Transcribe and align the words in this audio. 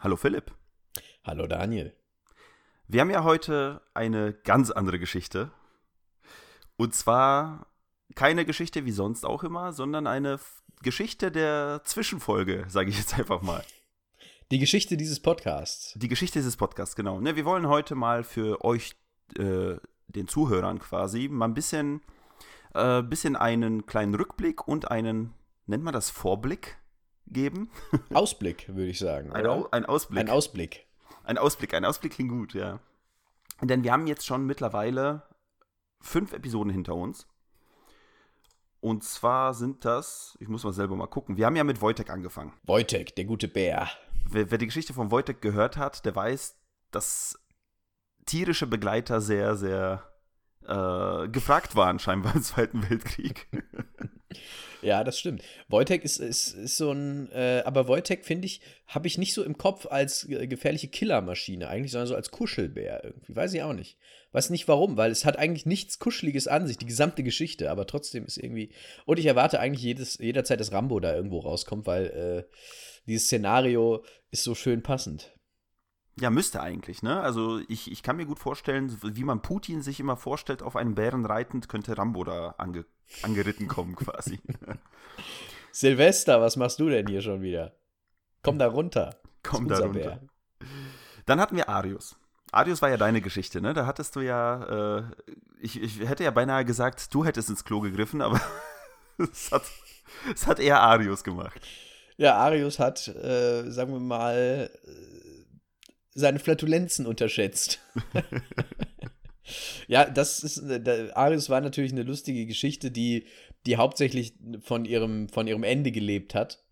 Hallo 0.00 0.14
Philipp. 0.14 0.52
Hallo 1.24 1.48
Daniel. 1.48 1.92
Wir 2.86 3.00
haben 3.00 3.10
ja 3.10 3.24
heute 3.24 3.82
eine 3.94 4.32
ganz 4.32 4.70
andere 4.70 5.00
Geschichte. 5.00 5.50
Und 6.76 6.94
zwar 6.94 7.66
keine 8.14 8.44
Geschichte 8.44 8.84
wie 8.84 8.92
sonst 8.92 9.26
auch 9.26 9.42
immer, 9.42 9.72
sondern 9.72 10.06
eine 10.06 10.38
Geschichte 10.82 11.32
der 11.32 11.80
Zwischenfolge, 11.82 12.66
sage 12.68 12.90
ich 12.90 12.96
jetzt 12.96 13.18
einfach 13.18 13.42
mal. 13.42 13.64
Die 14.52 14.60
Geschichte 14.60 14.96
dieses 14.96 15.18
Podcasts. 15.18 15.94
Die 15.96 16.06
Geschichte 16.06 16.38
dieses 16.38 16.56
Podcasts, 16.56 16.94
genau. 16.94 17.20
Ne, 17.20 17.34
wir 17.34 17.44
wollen 17.44 17.66
heute 17.66 17.96
mal 17.96 18.22
für 18.22 18.64
euch, 18.64 18.92
äh, 19.36 19.78
den 20.06 20.28
Zuhörern 20.28 20.78
quasi, 20.78 21.26
mal 21.26 21.46
ein 21.46 21.54
bisschen, 21.54 22.02
äh, 22.72 23.02
bisschen 23.02 23.34
einen 23.34 23.84
kleinen 23.86 24.14
Rückblick 24.14 24.68
und 24.68 24.92
einen, 24.92 25.34
nennt 25.66 25.82
man 25.82 25.92
das 25.92 26.08
Vorblick 26.08 26.78
geben? 27.32 27.70
Ausblick, 28.14 28.68
würde 28.68 28.90
ich 28.90 28.98
sagen. 28.98 29.32
Ein, 29.32 29.46
ein 29.46 29.86
Ausblick. 29.86 30.18
Ein 30.20 30.30
Ausblick. 30.30 30.86
Ein 31.24 31.38
Ausblick, 31.38 31.74
ein 31.74 31.84
Ausblick 31.84 32.12
klingt 32.12 32.30
gut, 32.30 32.54
ja. 32.54 32.80
Denn 33.60 33.84
wir 33.84 33.92
haben 33.92 34.06
jetzt 34.06 34.24
schon 34.26 34.46
mittlerweile 34.46 35.22
fünf 36.00 36.32
Episoden 36.32 36.72
hinter 36.72 36.94
uns. 36.94 37.26
Und 38.80 39.02
zwar 39.02 39.54
sind 39.54 39.84
das, 39.84 40.36
ich 40.40 40.48
muss 40.48 40.64
mal 40.64 40.72
selber 40.72 40.94
mal 40.94 41.08
gucken, 41.08 41.36
wir 41.36 41.46
haben 41.46 41.56
ja 41.56 41.64
mit 41.64 41.80
Wojtek 41.80 42.10
angefangen. 42.10 42.52
Wojtek, 42.62 43.16
der 43.16 43.24
gute 43.24 43.48
Bär. 43.48 43.88
Wer, 44.24 44.50
wer 44.50 44.58
die 44.58 44.66
Geschichte 44.66 44.94
von 44.94 45.10
Wojtek 45.10 45.42
gehört 45.42 45.76
hat, 45.76 46.04
der 46.04 46.14
weiß, 46.14 46.56
dass 46.92 47.38
tierische 48.26 48.66
Begleiter 48.66 49.20
sehr, 49.20 49.56
sehr 49.56 50.04
äh, 50.64 51.28
gefragt 51.28 51.74
waren, 51.74 51.98
scheinbar 51.98 52.34
im 52.36 52.42
Zweiten 52.42 52.88
Weltkrieg. 52.88 53.48
Ja, 54.80 55.02
das 55.02 55.18
stimmt. 55.18 55.42
Wojtek 55.68 56.04
ist, 56.04 56.18
ist, 56.18 56.54
ist 56.54 56.76
so 56.76 56.92
ein, 56.92 57.30
äh, 57.32 57.62
aber 57.64 57.88
Wojtek, 57.88 58.24
finde 58.24 58.46
ich, 58.46 58.60
habe 58.86 59.08
ich 59.08 59.18
nicht 59.18 59.34
so 59.34 59.42
im 59.42 59.58
Kopf 59.58 59.86
als 59.86 60.28
äh, 60.28 60.46
gefährliche 60.46 60.88
Killermaschine 60.88 61.68
eigentlich, 61.68 61.92
sondern 61.92 62.06
so 62.06 62.14
als 62.14 62.30
Kuschelbär 62.30 63.02
irgendwie. 63.04 63.34
Weiß 63.34 63.52
ich 63.54 63.62
auch 63.62 63.72
nicht. 63.72 63.96
Weiß 64.32 64.50
nicht 64.50 64.68
warum, 64.68 64.96
weil 64.96 65.10
es 65.10 65.24
hat 65.24 65.38
eigentlich 65.38 65.66
nichts 65.66 65.98
Kuscheliges 65.98 66.46
an 66.48 66.66
sich, 66.66 66.76
die 66.76 66.86
gesamte 66.86 67.22
Geschichte, 67.22 67.70
aber 67.70 67.86
trotzdem 67.86 68.26
ist 68.26 68.36
irgendwie. 68.36 68.70
Und 69.04 69.18
ich 69.18 69.26
erwarte 69.26 69.58
eigentlich 69.58 69.82
jedes, 69.82 70.18
jederzeit, 70.18 70.60
dass 70.60 70.72
Rambo 70.72 71.00
da 71.00 71.14
irgendwo 71.14 71.40
rauskommt, 71.40 71.86
weil 71.86 72.06
äh, 72.06 72.54
dieses 73.06 73.26
Szenario 73.26 74.04
ist 74.30 74.44
so 74.44 74.54
schön 74.54 74.82
passend. 74.82 75.32
Ja, 76.20 76.30
müsste 76.30 76.60
eigentlich, 76.60 77.02
ne? 77.02 77.20
Also 77.20 77.60
ich, 77.68 77.90
ich 77.90 78.02
kann 78.02 78.16
mir 78.16 78.26
gut 78.26 78.38
vorstellen, 78.38 78.96
wie 79.02 79.24
man 79.24 79.40
Putin 79.40 79.82
sich 79.82 80.00
immer 80.00 80.16
vorstellt, 80.16 80.62
auf 80.62 80.74
einem 80.76 80.94
Bären 80.94 81.24
reitend, 81.24 81.68
könnte 81.68 81.96
Rambo 81.96 82.24
da 82.24 82.54
ange, 82.58 82.84
angeritten 83.22 83.68
kommen 83.68 83.94
quasi. 83.96 84.40
Silvester, 85.70 86.40
was 86.40 86.56
machst 86.56 86.80
du 86.80 86.88
denn 86.88 87.06
hier 87.06 87.22
schon 87.22 87.42
wieder? 87.42 87.72
Komm 88.42 88.58
da 88.58 88.66
runter. 88.66 89.16
Komm 89.42 89.68
da 89.68 89.78
runter. 89.78 89.92
Bär. 89.92 90.20
Dann 91.26 91.40
hatten 91.40 91.56
wir 91.56 91.68
Arius. 91.68 92.16
Arius 92.50 92.82
war 92.82 92.88
ja 92.88 92.96
deine 92.96 93.20
Geschichte, 93.20 93.60
ne? 93.60 93.74
Da 93.74 93.86
hattest 93.86 94.16
du 94.16 94.20
ja, 94.20 94.98
äh, 94.98 95.02
ich, 95.60 95.80
ich 95.80 96.00
hätte 96.00 96.24
ja 96.24 96.30
beinahe 96.30 96.64
gesagt, 96.64 97.14
du 97.14 97.24
hättest 97.24 97.50
ins 97.50 97.64
Klo 97.64 97.80
gegriffen, 97.80 98.22
aber 98.22 98.40
es 99.18 99.52
hat, 99.52 99.64
es 100.34 100.46
hat 100.46 100.58
eher 100.58 100.80
Arius 100.80 101.22
gemacht. 101.22 101.60
Ja, 102.16 102.36
Arius 102.36 102.78
hat, 102.78 103.06
äh, 103.08 103.70
sagen 103.70 103.92
wir 103.92 104.00
mal, 104.00 104.70
seine 106.18 106.38
Flatulenzen 106.38 107.06
unterschätzt. 107.06 107.80
ja, 109.88 110.04
das 110.04 110.42
ist, 110.42 110.58
äh, 110.58 111.10
Arius 111.14 111.48
war 111.48 111.60
natürlich 111.60 111.92
eine 111.92 112.02
lustige 112.02 112.46
Geschichte, 112.46 112.90
die, 112.90 113.26
die 113.66 113.76
hauptsächlich 113.76 114.34
von 114.60 114.84
ihrem, 114.84 115.28
von 115.28 115.46
ihrem 115.46 115.62
Ende 115.62 115.92
gelebt 115.92 116.34
hat. 116.34 116.64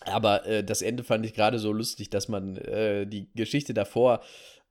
Aber 0.00 0.46
äh, 0.46 0.62
das 0.62 0.82
Ende 0.82 1.02
fand 1.02 1.26
ich 1.26 1.34
gerade 1.34 1.58
so 1.58 1.72
lustig, 1.72 2.10
dass 2.10 2.28
man 2.28 2.56
äh, 2.56 3.06
die 3.06 3.28
Geschichte 3.34 3.74
davor 3.74 4.22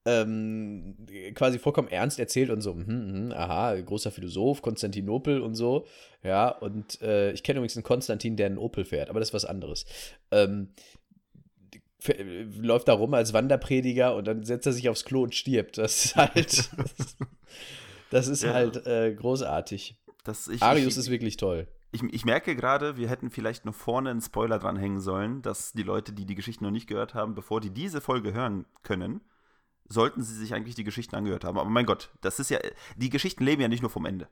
ähm, 0.05 0.95
quasi 1.33 1.57
vollkommen 1.57 1.87
ernst 1.87 2.19
erzählt 2.19 2.51
und 2.51 2.61
so, 2.61 2.73
hm, 2.73 2.87
hm, 2.87 3.31
aha, 3.31 3.75
großer 3.81 4.11
Philosoph, 4.11 4.61
Konstantinopel 4.61 5.41
und 5.41 5.55
so. 5.55 5.87
Ja, 6.23 6.49
und 6.49 7.01
äh, 7.01 7.31
ich 7.31 7.43
kenne 7.43 7.57
übrigens 7.57 7.75
einen 7.75 7.83
Konstantin, 7.83 8.37
der 8.37 8.45
einen 8.45 8.59
Opel 8.59 8.85
fährt, 8.85 9.09
aber 9.09 9.19
das 9.19 9.29
ist 9.29 9.33
was 9.33 9.45
anderes. 9.45 9.85
Ähm, 10.31 10.69
läuft 12.59 12.87
da 12.87 12.93
rum 12.93 13.13
als 13.13 13.33
Wanderprediger 13.33 14.15
und 14.15 14.25
dann 14.27 14.43
setzt 14.43 14.65
er 14.65 14.73
sich 14.73 14.89
aufs 14.89 15.05
Klo 15.05 15.23
und 15.23 15.35
stirbt. 15.35 15.77
Das 15.77 16.05
ist 16.05 16.15
halt, 16.15 16.69
das, 18.09 18.27
ist 18.27 18.43
ja. 18.43 18.53
halt 18.53 18.85
äh, 18.85 19.13
großartig. 19.13 19.97
Das, 20.23 20.47
ich, 20.47 20.61
Arius 20.61 20.93
ich, 20.93 20.99
ist 20.99 21.09
wirklich 21.09 21.37
toll. 21.37 21.67
Ich, 21.91 22.03
ich 22.03 22.25
merke 22.25 22.55
gerade, 22.55 22.97
wir 22.97 23.09
hätten 23.09 23.29
vielleicht 23.29 23.65
noch 23.65 23.75
vorne 23.75 24.09
einen 24.09 24.21
Spoiler 24.21 24.59
dranhängen 24.59 24.99
sollen, 24.99 25.41
dass 25.41 25.71
die 25.73 25.83
Leute, 25.83 26.11
die 26.13 26.25
die 26.25 26.35
Geschichten 26.35 26.63
noch 26.63 26.71
nicht 26.71 26.87
gehört 26.87 27.13
haben, 27.13 27.35
bevor 27.35 27.61
die 27.61 27.69
diese 27.69 28.01
Folge 28.01 28.33
hören 28.33 28.65
können, 28.83 29.21
sollten 29.87 30.23
sie 30.23 30.35
sich 30.35 30.53
eigentlich 30.53 30.75
die 30.75 30.83
Geschichten 30.83 31.15
angehört 31.15 31.43
haben. 31.43 31.57
Aber 31.57 31.69
mein 31.69 31.85
Gott, 31.85 32.09
das 32.21 32.39
ist 32.39 32.49
ja, 32.49 32.59
die 32.97 33.09
Geschichten 33.09 33.43
leben 33.43 33.61
ja 33.61 33.67
nicht 33.67 33.81
nur 33.81 33.91
vom 33.91 34.05
Ende. 34.05 34.27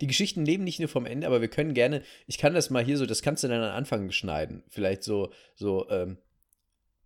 Die 0.00 0.06
Geschichten 0.06 0.44
leben 0.44 0.64
nicht 0.64 0.78
nur 0.78 0.88
vom 0.88 1.06
Ende, 1.06 1.26
aber 1.26 1.40
wir 1.40 1.48
können 1.48 1.74
gerne, 1.74 2.02
ich 2.26 2.38
kann 2.38 2.54
das 2.54 2.70
mal 2.70 2.84
hier 2.84 2.98
so, 2.98 3.06
das 3.06 3.22
kannst 3.22 3.44
du 3.44 3.48
dann 3.48 3.62
am 3.62 3.74
Anfang 3.74 4.10
schneiden. 4.12 4.62
Vielleicht 4.68 5.02
so, 5.02 5.32
so, 5.54 5.88
ähm, 5.90 6.18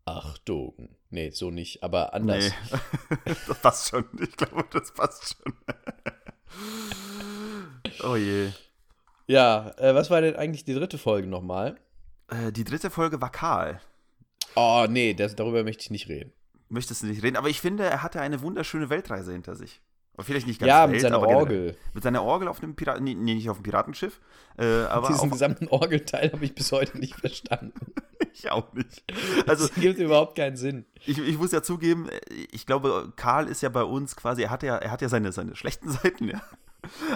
Achtung. 0.04 0.96
Nee, 1.10 1.30
so 1.30 1.50
nicht, 1.50 1.82
aber 1.82 2.12
anders. 2.12 2.52
Nee. 2.70 3.32
das 3.46 3.58
passt 3.60 3.88
schon. 3.88 4.04
Ich 4.20 4.36
glaube, 4.36 4.64
das 4.70 4.92
passt 4.92 5.36
schon. 5.36 5.54
oh 8.10 8.16
je. 8.16 8.50
Ja, 9.26 9.72
äh, 9.78 9.94
was 9.94 10.10
war 10.10 10.20
denn 10.20 10.36
eigentlich 10.36 10.64
die 10.64 10.74
dritte 10.74 10.98
Folge 10.98 11.28
nochmal? 11.28 11.76
Äh, 12.28 12.52
die 12.52 12.64
dritte 12.64 12.90
Folge 12.90 13.20
war 13.20 13.30
Karl. 13.30 13.80
Oh, 14.54 14.86
nee, 14.88 15.14
das, 15.14 15.34
darüber 15.34 15.64
möchte 15.64 15.82
ich 15.82 15.90
nicht 15.90 16.08
reden. 16.08 16.32
Möchtest 16.68 17.02
du 17.02 17.06
nicht 17.06 17.22
reden? 17.22 17.36
Aber 17.36 17.48
ich 17.48 17.60
finde, 17.60 17.84
er 17.84 18.02
hatte 18.02 18.20
eine 18.20 18.42
wunderschöne 18.42 18.90
Weltreise 18.90 19.32
hinter 19.32 19.56
sich. 19.56 19.80
Aber 20.14 20.24
vielleicht 20.24 20.46
nicht 20.46 20.60
ganz 20.60 20.68
Ja, 20.68 20.86
mit 20.86 21.00
seiner 21.00 21.20
Orgel. 21.20 21.76
Mit 21.92 22.04
seiner 22.04 22.22
Orgel 22.22 22.46
auf 22.48 22.60
dem 22.60 22.76
Piraten, 22.76 23.04
nee, 23.04 23.14
nicht 23.14 23.50
auf 23.50 23.58
dem 23.58 23.64
Piratenschiff. 23.64 24.20
Äh, 24.56 24.64
aber 24.84 25.08
Diesen 25.08 25.30
gesamten 25.30 25.66
Orgelteil 25.68 26.32
habe 26.32 26.44
ich 26.44 26.54
bis 26.54 26.70
heute 26.70 26.98
nicht 26.98 27.16
verstanden. 27.16 27.92
ich 28.32 28.50
auch 28.50 28.72
nicht. 28.74 29.02
Also, 29.48 29.66
das 29.66 29.74
gibt 29.74 29.98
überhaupt 29.98 30.36
keinen 30.36 30.56
Sinn. 30.56 30.84
Ich, 31.04 31.18
ich 31.18 31.36
muss 31.36 31.50
ja 31.50 31.62
zugeben, 31.62 32.08
ich 32.52 32.64
glaube, 32.64 33.12
Karl 33.16 33.48
ist 33.48 33.62
ja 33.62 33.68
bei 33.68 33.82
uns 33.82 34.14
quasi, 34.14 34.42
er 34.42 34.50
hat 34.50 34.62
ja, 34.62 34.76
er 34.76 34.92
hat 34.92 35.02
ja 35.02 35.08
seine, 35.08 35.32
seine 35.32 35.56
schlechten 35.56 35.90
Seiten, 36.02 36.28
ja. 36.28 36.40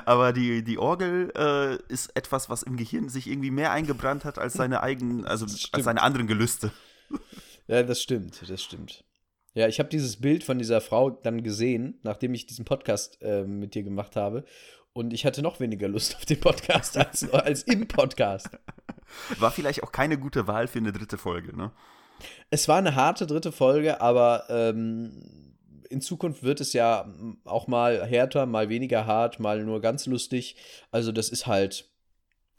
Aber 0.05 0.33
die, 0.33 0.65
die 0.65 0.79
Orgel 0.79 1.31
äh, 1.37 1.77
ist 1.93 2.17
etwas, 2.17 2.51
was 2.51 2.63
im 2.63 2.77
Gehirn 2.77 3.11
sich 3.11 3.29
irgendwie 3.29 3.51
mehr 3.51 3.71
eingebrannt 3.71 4.25
hat 4.25 4.39
als 4.39 4.55
seine 4.55 4.83
eigenen, 4.83 5.27
also 5.27 5.45
als 5.73 5.85
seine 5.85 6.03
anderen 6.03 6.27
Gelüste. 6.27 6.73
Ja, 7.69 7.83
das 7.83 8.03
stimmt, 8.03 8.41
das 8.49 8.63
stimmt. 8.63 9.05
Ja, 9.59 9.67
ich 9.67 9.81
habe 9.81 9.89
dieses 9.89 10.21
Bild 10.21 10.45
von 10.45 10.61
dieser 10.61 10.81
Frau 10.81 11.11
dann 11.11 11.43
gesehen, 11.43 11.99
nachdem 12.05 12.33
ich 12.33 12.47
diesen 12.47 12.65
Podcast 12.65 13.21
äh, 13.23 13.43
mit 13.43 13.75
dir 13.75 13.83
gemacht 13.83 14.15
habe. 14.15 14.45
Und 14.93 15.13
ich 15.13 15.27
hatte 15.27 15.43
noch 15.43 15.59
weniger 15.59 15.89
Lust 15.89 16.15
auf 16.15 16.25
den 16.25 16.39
Podcast 16.39 16.97
als, 16.97 17.29
als 17.33 17.65
im 17.65 17.89
Podcast. 17.89 18.51
War 19.41 19.51
vielleicht 19.51 19.83
auch 19.83 19.91
keine 19.91 20.17
gute 20.17 20.47
Wahl 20.47 20.69
für 20.69 20.79
eine 20.79 20.93
dritte 20.93 21.19
Folge, 21.19 21.57
ne? 21.57 21.73
Es 22.51 22.69
war 22.69 22.79
eine 22.79 22.95
harte 22.95 23.27
dritte 23.27 23.51
Folge, 23.51 24.01
aber 24.01 24.45
ähm, 24.49 25.57
in 25.91 26.01
Zukunft 26.03 26.45
wird 26.45 26.61
es 26.61 26.73
ja 26.73 27.13
auch 27.45 27.67
mal 27.67 28.07
härter, 28.07 28.47
mal 28.47 28.69
weniger 28.69 29.07
hart, 29.07 29.41
mal 29.41 29.65
nur 29.65 29.81
ganz 29.81 30.07
lustig. 30.07 30.55
Also 30.93 31.11
das 31.11 31.31
ist 31.31 31.49
halt. 31.49 31.91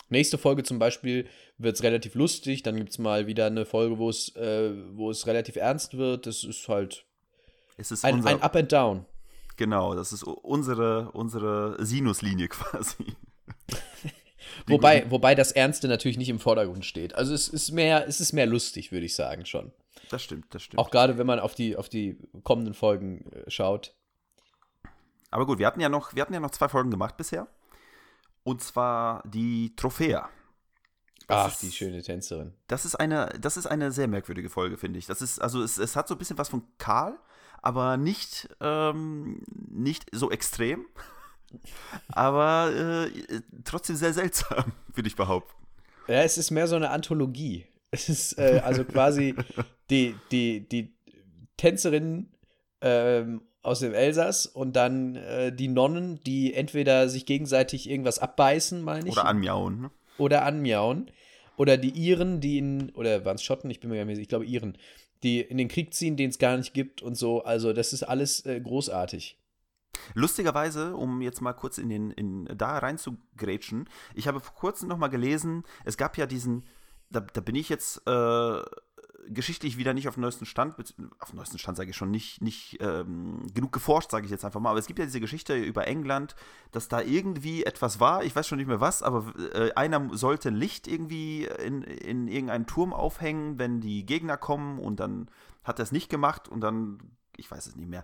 Nächste 0.09 0.37
Folge 0.37 0.63
zum 0.63 0.79
Beispiel 0.79 1.29
wird 1.59 1.75
es 1.75 1.83
relativ 1.83 2.15
lustig, 2.15 2.63
dann 2.63 2.77
gibt 2.77 2.89
es 2.89 2.97
mal 2.97 3.27
wieder 3.27 3.45
eine 3.45 3.65
Folge, 3.65 3.97
wo 3.97 4.09
es, 4.09 4.35
äh, 4.35 4.71
wo 4.93 5.11
es 5.11 5.27
relativ 5.27 5.57
ernst 5.57 5.97
wird. 5.97 6.25
Das 6.25 6.43
ist 6.43 6.67
halt 6.67 7.05
es 7.77 7.91
ist 7.91 8.03
ein, 8.03 8.15
unser, 8.15 8.29
ein 8.29 8.41
Up 8.41 8.55
and 8.55 8.71
Down. 8.71 9.05
Genau, 9.57 9.93
das 9.93 10.13
ist 10.13 10.23
unsere, 10.23 11.11
unsere 11.11 11.75
Sinuslinie 11.85 12.47
quasi. 12.49 13.17
wobei, 14.67 15.05
wobei 15.11 15.35
das 15.35 15.51
Ernste 15.51 15.89
natürlich 15.89 16.17
nicht 16.17 16.29
im 16.29 16.39
Vordergrund 16.39 16.85
steht. 16.85 17.13
Also 17.15 17.33
es 17.33 17.49
ist 17.49 17.71
mehr, 17.71 18.07
es 18.07 18.21
ist 18.21 18.31
mehr 18.31 18.45
lustig, 18.45 18.91
würde 18.91 19.05
ich 19.05 19.15
sagen 19.15 19.45
schon. 19.45 19.73
Das 20.09 20.23
stimmt, 20.23 20.53
das 20.55 20.63
stimmt. 20.63 20.79
Auch 20.79 20.89
gerade 20.89 21.17
wenn 21.17 21.27
man 21.27 21.39
auf 21.39 21.55
die, 21.55 21.75
auf 21.75 21.89
die 21.89 22.17
kommenden 22.43 22.73
Folgen 22.73 23.31
äh, 23.31 23.49
schaut. 23.49 23.93
Aber 25.29 25.45
gut, 25.45 25.59
wir 25.59 25.67
hatten 25.67 25.81
ja 25.81 25.89
noch, 25.89 26.15
wir 26.15 26.21
hatten 26.21 26.33
ja 26.33 26.39
noch 26.39 26.51
zwei 26.51 26.69
Folgen 26.69 26.89
gemacht 26.89 27.17
bisher. 27.17 27.47
Und 28.43 28.63
zwar 28.63 29.21
die 29.27 29.75
Trophäe. 31.29 31.45
Ach, 31.45 31.51
ist, 31.51 31.61
die 31.61 31.71
schöne 31.71 32.01
Tänzerin. 32.01 32.53
Das 32.67 32.85
ist 32.85 32.95
eine, 32.95 33.27
das 33.39 33.55
ist 33.55 33.67
eine 33.67 33.91
sehr 33.91 34.07
merkwürdige 34.07 34.49
Folge, 34.49 34.77
finde 34.77 34.99
ich. 34.99 35.05
Das 35.05 35.21
ist, 35.21 35.39
also 35.39 35.61
es, 35.61 35.77
es 35.77 35.95
hat 35.95 36.07
so 36.07 36.15
ein 36.15 36.17
bisschen 36.17 36.37
was 36.37 36.49
von 36.49 36.63
Karl, 36.77 37.17
aber 37.61 37.97
nicht, 37.97 38.49
ähm, 38.61 39.41
nicht 39.69 40.07
so 40.11 40.31
extrem. 40.31 40.85
aber 42.09 42.71
äh, 42.73 43.41
trotzdem 43.63 43.95
sehr 43.95 44.13
seltsam, 44.13 44.73
würde 44.93 45.07
ich 45.07 45.15
behaupten. 45.15 45.53
Ja, 46.07 46.23
es 46.23 46.37
ist 46.37 46.51
mehr 46.51 46.67
so 46.67 46.75
eine 46.75 46.89
Anthologie. 46.89 47.65
Es 47.91 48.09
ist 48.09 48.37
äh, 48.37 48.61
also 48.63 48.83
quasi 48.83 49.35
die, 49.89 50.15
die, 50.31 50.67
die 50.67 50.95
Tänzerin 51.57 52.31
ähm, 52.81 53.41
aus 53.61 53.79
dem 53.79 53.93
Elsass 53.93 54.45
und 54.47 54.75
dann 54.75 55.15
äh, 55.15 55.53
die 55.53 55.67
Nonnen, 55.67 56.23
die 56.23 56.53
entweder 56.53 57.09
sich 57.09 57.25
gegenseitig 57.25 57.89
irgendwas 57.89 58.17
abbeißen, 58.17 58.81
meine 58.81 59.07
ich. 59.07 59.13
Oder 59.13 59.25
anmiauen. 59.25 59.81
Ne? 59.81 59.91
Oder 60.17 60.45
anmiauen. 60.45 61.11
Oder 61.59 61.75
die 61.75 61.89
Iren, 61.89 62.39
die 62.39 62.57
in, 62.57 62.89
oder 62.91 63.25
waren 63.25 63.35
es 63.35 63.43
Schotten? 63.43 63.69
Ich 63.69 63.81
bin 63.81 63.89
mir 63.89 63.97
gar 63.97 64.05
nicht 64.05 64.15
sicher, 64.15 64.21
ich 64.21 64.29
glaube 64.29 64.45
Iren, 64.45 64.77
die 65.23 65.41
in 65.41 65.57
den 65.57 65.67
Krieg 65.67 65.93
ziehen, 65.93 66.15
den 66.15 66.29
es 66.29 66.39
gar 66.39 66.55
nicht 66.55 66.73
gibt 66.73 67.01
und 67.01 67.15
so. 67.15 67.43
Also, 67.43 67.73
das 67.73 67.91
ist 67.91 68.03
alles 68.03 68.45
äh, 68.45 68.61
großartig. 68.61 69.37
Lustigerweise, 70.13 70.95
um 70.95 71.21
jetzt 71.21 71.41
mal 71.41 71.51
kurz 71.51 71.77
in 71.77 71.89
den, 71.89 72.11
in, 72.11 72.45
da 72.57 72.77
rein 72.77 72.97
zu 72.97 73.17
grätschen, 73.35 73.89
ich 74.15 74.29
habe 74.29 74.39
vor 74.39 74.55
kurzem 74.55 74.87
noch 74.87 74.97
mal 74.97 75.09
gelesen, 75.09 75.63
es 75.83 75.97
gab 75.97 76.17
ja 76.17 76.27
diesen, 76.27 76.63
da, 77.09 77.19
da 77.19 77.41
bin 77.41 77.55
ich 77.55 77.67
jetzt 77.67 78.07
äh, 78.07 78.61
geschichtlich 79.27 79.77
wieder 79.77 79.93
nicht 79.93 80.07
auf 80.07 80.15
dem 80.15 80.21
neuesten 80.21 80.45
Stand, 80.45 80.75
auf 81.19 81.29
dem 81.29 81.35
neuesten 81.37 81.57
Stand 81.57 81.77
sage 81.77 81.89
ich 81.89 81.95
schon, 81.95 82.11
nicht, 82.11 82.41
nicht 82.41 82.77
ähm, 82.81 83.45
genug 83.53 83.71
geforscht, 83.71 84.11
sage 84.11 84.25
ich 84.25 84.31
jetzt 84.31 84.45
einfach 84.45 84.59
mal, 84.59 84.71
aber 84.71 84.79
es 84.79 84.87
gibt 84.87 84.99
ja 84.99 85.05
diese 85.05 85.19
Geschichte 85.19 85.55
über 85.55 85.87
England, 85.87 86.35
dass 86.71 86.87
da 86.87 87.01
irgendwie 87.01 87.63
etwas 87.63 87.99
war, 87.99 88.23
ich 88.23 88.35
weiß 88.35 88.47
schon 88.47 88.57
nicht 88.57 88.67
mehr 88.67 88.81
was, 88.81 89.03
aber 89.03 89.33
äh, 89.53 89.71
einer 89.73 90.09
sollte 90.17 90.49
Licht 90.49 90.87
irgendwie 90.87 91.45
in, 91.45 91.83
in 91.83 92.27
irgendeinen 92.27 92.67
Turm 92.67 92.93
aufhängen, 92.93 93.59
wenn 93.59 93.81
die 93.81 94.05
Gegner 94.05 94.37
kommen 94.37 94.79
und 94.79 94.99
dann 94.99 95.29
hat 95.63 95.79
er 95.79 95.83
es 95.83 95.91
nicht 95.91 96.09
gemacht 96.09 96.47
und 96.47 96.61
dann, 96.61 96.99
ich 97.37 97.49
weiß 97.49 97.67
es 97.67 97.75
nicht 97.75 97.89
mehr. 97.89 98.03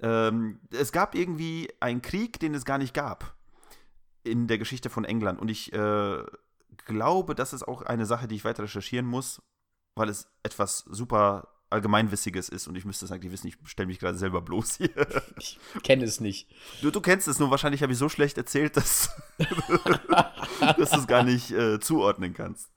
Ähm, 0.00 0.60
es 0.70 0.92
gab 0.92 1.14
irgendwie 1.14 1.68
einen 1.80 2.02
Krieg, 2.02 2.38
den 2.40 2.54
es 2.54 2.64
gar 2.64 2.78
nicht 2.78 2.94
gab 2.94 3.34
in 4.22 4.46
der 4.46 4.58
Geschichte 4.58 4.90
von 4.90 5.04
England. 5.04 5.40
Und 5.40 5.50
ich 5.50 5.72
äh, 5.72 6.22
glaube, 6.86 7.34
das 7.34 7.52
ist 7.52 7.66
auch 7.66 7.82
eine 7.82 8.06
Sache, 8.06 8.28
die 8.28 8.36
ich 8.36 8.44
weiter 8.44 8.64
recherchieren 8.64 9.06
muss, 9.06 9.42
weil 9.98 10.08
es 10.08 10.28
etwas 10.42 10.78
super 10.88 11.48
Allgemeinwissiges 11.70 12.48
ist 12.48 12.66
und 12.66 12.76
ich 12.76 12.84
müsste 12.84 13.04
es 13.04 13.12
eigentlich 13.12 13.32
wissen, 13.32 13.48
ich 13.48 13.56
stelle 13.64 13.88
mich 13.88 13.98
gerade 13.98 14.16
selber 14.16 14.40
bloß 14.40 14.76
hier. 14.76 14.90
Ich 15.38 15.58
kenne 15.82 16.04
es 16.04 16.20
nicht. 16.20 16.48
Du, 16.80 16.90
du 16.90 17.00
kennst 17.00 17.28
es, 17.28 17.38
nur 17.38 17.50
wahrscheinlich 17.50 17.82
habe 17.82 17.92
ich 17.92 17.98
so 17.98 18.08
schlecht 18.08 18.38
erzählt, 18.38 18.76
dass, 18.76 19.10
dass 20.60 20.90
du 20.90 20.98
es 20.98 21.06
gar 21.06 21.22
nicht 21.22 21.50
äh, 21.50 21.78
zuordnen 21.78 22.34
kannst. 22.34 22.70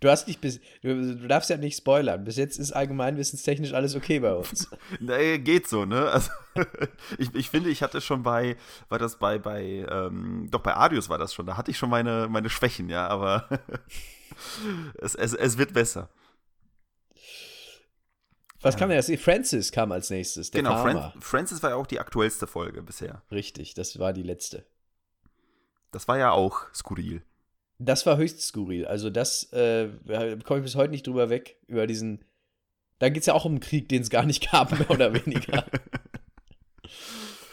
Du 0.00 0.10
hast 0.10 0.28
nicht 0.28 0.40
bis, 0.40 0.60
du, 0.82 1.16
du, 1.16 1.28
darfst 1.28 1.50
ja 1.50 1.56
nicht 1.56 1.78
spoilern. 1.78 2.24
Bis 2.24 2.36
jetzt 2.36 2.58
ist 2.58 2.72
allgemeinwissenstechnisch 2.72 3.72
alles 3.72 3.94
okay 3.94 4.20
bei 4.20 4.34
uns. 4.34 4.68
nee, 5.00 5.38
geht 5.38 5.66
so, 5.66 5.84
ne? 5.84 6.10
Also, 6.10 6.30
ich, 7.18 7.34
ich 7.34 7.50
finde, 7.50 7.70
ich 7.70 7.82
hatte 7.82 8.00
schon 8.00 8.22
bei, 8.22 8.56
war 8.88 8.98
das 8.98 9.18
bei, 9.18 9.38
bei, 9.38 9.86
ähm, 9.90 10.48
doch 10.50 10.60
bei 10.60 10.76
Adius 10.76 11.08
war 11.08 11.18
das 11.18 11.32
schon, 11.32 11.46
da 11.46 11.56
hatte 11.56 11.70
ich 11.70 11.78
schon 11.78 11.90
meine, 11.90 12.28
meine 12.28 12.50
Schwächen, 12.50 12.88
ja, 12.90 13.08
aber 13.08 13.48
es, 15.00 15.14
es, 15.14 15.34
es 15.34 15.58
wird 15.58 15.72
besser. 15.72 16.08
Was 18.64 18.74
ja. 18.74 18.78
kam 18.78 18.88
denn 18.88 18.98
jetzt? 18.98 19.22
Francis 19.22 19.72
kam 19.72 19.92
als 19.92 20.08
nächstes. 20.08 20.50
genau, 20.50 20.82
Fran 20.82 21.12
Francis 21.20 21.62
war 21.62 21.70
ja 21.70 21.76
auch 21.76 21.86
die 21.86 22.00
aktuellste 22.00 22.46
Folge 22.46 22.82
bisher. 22.82 23.22
Richtig, 23.30 23.74
das 23.74 23.98
war 23.98 24.12
die 24.12 24.22
letzte. 24.22 24.64
Das 25.92 26.08
war 26.08 26.18
ja 26.18 26.32
auch 26.32 26.62
skurril. 26.74 27.22
Das 27.78 28.06
war 28.06 28.16
höchst 28.16 28.40
skurril. 28.40 28.86
Also, 28.86 29.10
das 29.10 29.52
äh, 29.52 29.88
komme 30.44 30.60
ich 30.60 30.64
bis 30.64 30.76
heute 30.76 30.90
nicht 30.90 31.06
drüber 31.06 31.28
weg, 31.28 31.58
über 31.66 31.86
diesen. 31.86 32.24
Da 32.98 33.10
geht 33.10 33.20
es 33.20 33.26
ja 33.26 33.34
auch 33.34 33.44
um 33.44 33.52
einen 33.52 33.60
Krieg, 33.60 33.88
den 33.88 34.02
es 34.02 34.10
gar 34.10 34.24
nicht 34.24 34.50
gab, 34.50 34.72
mehr 34.72 34.90
oder 34.90 35.12
weniger. 35.12 35.64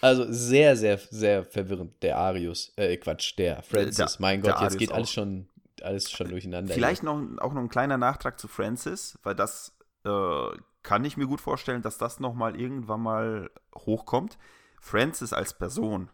also 0.01 0.25
sehr, 0.31 0.77
sehr, 0.77 0.97
sehr 0.97 1.43
verwirrend, 1.43 2.01
der 2.01 2.17
Arius. 2.17 2.71
Äh, 2.77 2.95
Quatsch, 2.97 3.37
der 3.37 3.61
Francis. 3.63 3.95
Der, 3.97 4.09
mein 4.19 4.41
Gott, 4.41 4.61
jetzt 4.61 4.77
geht 4.77 4.91
alles 4.91 5.11
schon, 5.11 5.49
alles 5.83 6.11
schon 6.11 6.29
durcheinander. 6.29 6.73
Vielleicht 6.73 7.03
noch, 7.03 7.19
auch 7.39 7.53
noch 7.53 7.61
ein 7.61 7.69
kleiner 7.69 7.97
Nachtrag 7.97 8.39
zu 8.39 8.47
Francis, 8.47 9.17
weil 9.23 9.35
das 9.35 9.77
äh, 10.03 10.47
kann 10.83 11.05
ich 11.05 11.17
mir 11.17 11.27
gut 11.27 11.41
vorstellen, 11.41 11.81
dass 11.81 11.97
das 11.97 12.19
nochmal 12.19 12.59
irgendwann 12.59 13.01
mal 13.01 13.51
hochkommt. 13.75 14.37
Francis 14.79 15.33
als 15.33 15.57
Person 15.57 16.09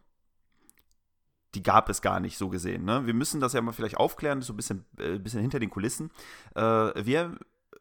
die 1.55 1.63
gab 1.63 1.89
es 1.89 2.01
gar 2.01 2.19
nicht 2.19 2.37
so 2.37 2.49
gesehen. 2.49 2.85
Ne? 2.85 3.05
Wir 3.05 3.13
müssen 3.13 3.41
das 3.41 3.53
ja 3.53 3.61
mal 3.61 3.71
vielleicht 3.71 3.97
aufklären, 3.97 4.41
so 4.41 4.53
ein 4.53 4.57
bisschen, 4.57 4.85
äh, 4.99 5.17
bisschen 5.17 5.41
hinter 5.41 5.59
den 5.59 5.69
Kulissen. 5.69 6.11
Äh, 6.55 6.61
wir 6.61 7.37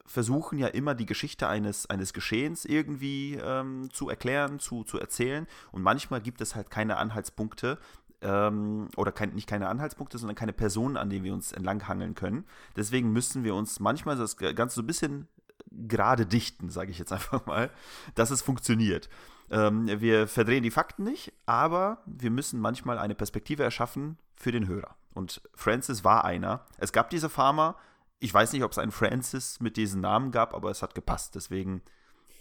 versuchen 0.06 0.59
ja 0.59 0.69
immer 0.69 0.94
die 0.94 1.05
Geschichte 1.05 1.49
eines, 1.49 1.91
eines 1.91 2.12
Geschehens 2.12 2.65
irgendwie 2.65 3.35
ähm, 3.35 3.88
zu 3.93 4.09
erklären, 4.09 4.61
zu, 4.61 4.85
zu 4.85 4.99
erzählen. 4.99 5.47
Und 5.73 5.83
manchmal 5.83 6.21
gibt 6.21 6.41
es 6.41 6.55
halt 6.55 6.71
keine 6.71 6.97
Anhaltspunkte, 6.97 7.79
ähm, 8.22 8.88
oder 8.96 9.12
kein, 9.12 9.34
nicht 9.34 9.48
keine 9.48 9.68
Anhaltspunkte, 9.68 10.18
sondern 10.18 10.36
keine 10.36 10.52
Personen, 10.52 10.96
an 10.96 11.10
denen 11.10 11.24
wir 11.24 11.34
uns 11.34 11.52
entlanghangeln 11.52 12.14
können. 12.14 12.44
Deswegen 12.76 13.12
müssen 13.12 13.44
wir 13.44 13.54
uns 13.54 13.80
manchmal 13.80 14.16
das 14.16 14.36
Ganze 14.36 14.76
so 14.76 14.82
ein 14.82 14.86
bisschen 14.86 15.28
gerade 15.70 16.26
dichten, 16.26 16.70
sage 16.70 16.90
ich 16.90 16.98
jetzt 16.98 17.12
einfach 17.12 17.46
mal, 17.46 17.70
dass 18.14 18.30
es 18.30 18.42
funktioniert. 18.42 19.08
Ähm, 19.50 19.88
wir 20.00 20.26
verdrehen 20.26 20.62
die 20.62 20.70
Fakten 20.70 21.04
nicht, 21.04 21.32
aber 21.46 22.02
wir 22.06 22.30
müssen 22.30 22.60
manchmal 22.60 22.98
eine 22.98 23.14
Perspektive 23.14 23.62
erschaffen 23.62 24.18
für 24.34 24.52
den 24.52 24.66
Hörer. 24.66 24.96
Und 25.14 25.40
Francis 25.54 26.04
war 26.04 26.24
einer. 26.24 26.66
Es 26.78 26.92
gab 26.92 27.10
diese 27.10 27.30
Farmer. 27.30 27.76
Ich 28.18 28.32
weiß 28.32 28.52
nicht, 28.52 28.64
ob 28.64 28.72
es 28.72 28.78
einen 28.78 28.92
Francis 28.92 29.60
mit 29.60 29.76
diesem 29.76 30.00
Namen 30.00 30.30
gab, 30.30 30.54
aber 30.54 30.70
es 30.70 30.82
hat 30.82 30.94
gepasst. 30.94 31.34
Deswegen, 31.34 31.82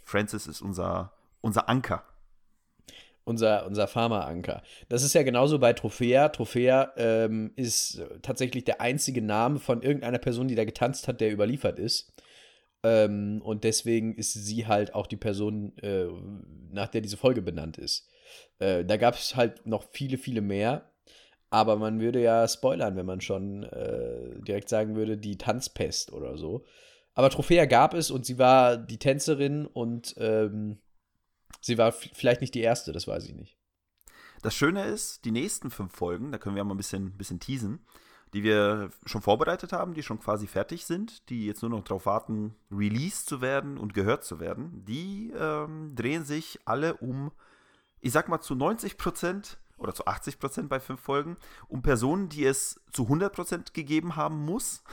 Francis 0.03 0.47
ist 0.47 0.61
unser, 0.61 1.13
unser 1.41 1.69
Anker. 1.69 2.03
Unser, 3.25 3.65
unser 3.65 3.87
Pharma-Anker. 3.87 4.61
Das 4.87 5.01
ist 5.01 5.13
ja 5.13 5.23
genauso 5.23 5.57
bei 5.57 5.73
Trophäa. 5.73 6.29
Trophäa 6.29 6.93
ähm, 6.95 7.51
ist 7.55 8.01
tatsächlich 8.21 8.65
der 8.65 8.81
einzige 8.81 9.23
Name 9.23 9.59
von 9.59 9.81
irgendeiner 9.81 10.19
Person, 10.19 10.47
die 10.47 10.53
da 10.53 10.63
getanzt 10.63 11.07
hat, 11.07 11.21
der 11.21 11.33
überliefert 11.33 11.79
ist. 11.79 12.13
Ähm, 12.83 13.41
und 13.43 13.63
deswegen 13.63 14.13
ist 14.13 14.33
sie 14.33 14.67
halt 14.67 14.93
auch 14.93 15.07
die 15.07 15.17
Person, 15.17 15.75
äh, 15.79 16.05
nach 16.71 16.87
der 16.87 17.01
diese 17.01 17.17
Folge 17.17 17.41
benannt 17.41 17.79
ist. 17.79 18.07
Äh, 18.59 18.85
da 18.85 18.97
gab 18.97 19.15
es 19.15 19.35
halt 19.35 19.65
noch 19.65 19.85
viele, 19.91 20.19
viele 20.19 20.41
mehr. 20.41 20.91
Aber 21.49 21.77
man 21.77 21.99
würde 21.99 22.21
ja 22.21 22.47
spoilern, 22.47 22.95
wenn 22.95 23.05
man 23.07 23.21
schon 23.21 23.63
äh, 23.63 24.39
direkt 24.47 24.69
sagen 24.69 24.95
würde, 24.95 25.17
die 25.17 25.37
Tanzpest 25.37 26.13
oder 26.13 26.37
so. 26.37 26.63
Aber 27.15 27.29
Trophäa 27.29 27.65
gab 27.65 27.93
es 27.93 28.11
und 28.11 28.25
sie 28.25 28.37
war 28.37 28.77
die 28.77 28.99
Tänzerin 28.99 29.65
und 29.65 30.13
ähm, 30.19 30.79
sie 31.61 31.77
war 31.77 31.91
vielleicht 31.91 32.41
nicht 32.41 32.55
die 32.55 32.61
erste, 32.61 32.91
das 32.91 33.07
weiß 33.07 33.25
ich 33.25 33.35
nicht. 33.35 33.57
Das 34.41 34.53
Schöne 34.53 34.85
ist, 34.85 35.25
die 35.25 35.31
nächsten 35.31 35.71
fünf 35.71 35.95
Folgen, 35.95 36.31
da 36.31 36.37
können 36.37 36.55
wir 36.55 36.63
mal 36.63 36.73
ein 36.73 36.77
bisschen, 36.77 37.17
bisschen 37.17 37.39
teasen, 37.39 37.85
die 38.33 38.43
wir 38.43 38.89
schon 39.05 39.21
vorbereitet 39.21 39.71
haben, 39.71 39.93
die 39.93 40.03
schon 40.03 40.19
quasi 40.19 40.45
fertig 40.45 40.85
sind, 40.85 41.29
die 41.29 41.45
jetzt 41.45 41.61
nur 41.61 41.71
noch 41.71 41.83
darauf 41.83 42.05
warten, 42.05 42.55
released 42.71 43.27
zu 43.27 43.41
werden 43.41 43.77
und 43.77 43.93
gehört 43.93 44.23
zu 44.23 44.39
werden, 44.39 44.83
die 44.85 45.31
ähm, 45.37 45.95
drehen 45.95 46.25
sich 46.25 46.59
alle 46.65 46.95
um, 46.97 47.31
ich 48.01 48.11
sag 48.11 48.27
mal 48.27 48.41
zu 48.41 48.53
90 48.53 48.97
Prozent 48.97 49.57
oder 49.77 49.93
zu 49.93 50.05
80 50.05 50.39
Prozent 50.39 50.69
bei 50.69 50.79
fünf 50.79 51.01
Folgen, 51.01 51.37
um 51.67 51.81
Personen, 51.81 52.29
die 52.29 52.45
es 52.45 52.81
zu 52.91 53.03
100 53.03 53.33
Prozent 53.33 53.73
gegeben 53.73 54.15
haben 54.15 54.45
muss. 54.45 54.83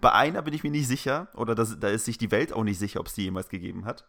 Bei 0.00 0.12
einer 0.12 0.42
bin 0.42 0.54
ich 0.54 0.64
mir 0.64 0.70
nicht 0.70 0.88
sicher, 0.88 1.28
oder 1.34 1.54
das, 1.54 1.78
da 1.78 1.88
ist 1.88 2.04
sich 2.04 2.18
die 2.18 2.30
Welt 2.30 2.52
auch 2.52 2.64
nicht 2.64 2.78
sicher, 2.78 3.00
ob 3.00 3.06
es 3.06 3.14
die 3.14 3.22
jemals 3.22 3.48
gegeben 3.48 3.84
hat. 3.84 4.08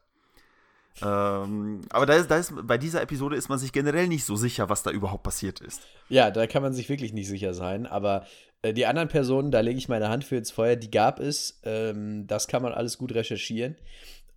Ähm, 1.03 1.81
aber 1.89 2.05
da 2.05 2.15
ist, 2.15 2.31
da 2.31 2.37
ist, 2.37 2.53
bei 2.63 2.77
dieser 2.77 3.01
Episode 3.01 3.35
ist 3.35 3.49
man 3.49 3.59
sich 3.59 3.71
generell 3.71 4.07
nicht 4.07 4.25
so 4.25 4.35
sicher, 4.35 4.69
was 4.69 4.83
da 4.83 4.91
überhaupt 4.91 5.23
passiert 5.23 5.59
ist. 5.59 5.81
Ja, 6.09 6.31
da 6.31 6.47
kann 6.47 6.63
man 6.63 6.73
sich 6.73 6.89
wirklich 6.89 7.13
nicht 7.13 7.27
sicher 7.27 7.53
sein. 7.53 7.85
Aber 7.85 8.25
äh, 8.61 8.73
die 8.73 8.85
anderen 8.85 9.09
Personen, 9.09 9.51
da 9.51 9.59
lege 9.59 9.77
ich 9.77 9.89
meine 9.89 10.09
Hand 10.09 10.23
für 10.23 10.37
ins 10.37 10.51
Feuer, 10.51 10.75
die 10.75 10.91
gab 10.91 11.19
es. 11.19 11.59
Ähm, 11.63 12.25
das 12.27 12.47
kann 12.47 12.61
man 12.61 12.73
alles 12.73 12.97
gut 12.97 13.13
recherchieren. 13.13 13.75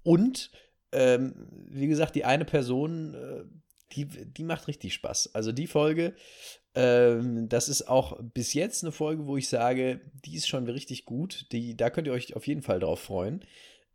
Und, 0.03 0.51
ähm, 0.93 1.49
wie 1.69 1.87
gesagt, 1.87 2.15
die 2.15 2.25
eine 2.25 2.45
Person, 2.45 3.15
äh, 3.15 3.45
die, 3.93 4.07
die 4.07 4.45
macht 4.45 4.69
richtig 4.69 4.95
Spaß. 4.95 5.35
Also 5.35 5.53
die 5.53 5.67
Folge, 5.67 6.15
ähm, 6.75 7.49
das 7.49 7.69
ist 7.69 7.89
auch 7.89 8.21
bis 8.23 8.55
jetzt 8.55 8.85
eine 8.85 8.93
Folge, 8.93 9.27
wo 9.27 9.37
ich 9.37 9.49
sage, 9.49 10.01
die 10.25 10.37
ist 10.37 10.49
schon 10.49 10.69
richtig 10.69 11.05
gut. 11.05 11.47
Die, 11.53 11.77
da 11.77 11.91
könnt 11.91 12.07
ihr 12.07 12.13
euch 12.13 12.37
auf 12.37 12.47
jeden 12.47 12.63
Fall 12.63 12.81
drauf 12.81 13.01
freuen. 13.01 13.45